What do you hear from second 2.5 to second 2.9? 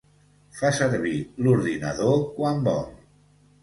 vol.